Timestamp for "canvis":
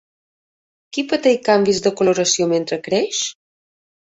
1.49-1.83